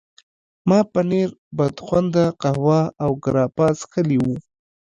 [0.69, 4.35] ما پنیر، بدخونده قهوه او ګراپا څښلي وو.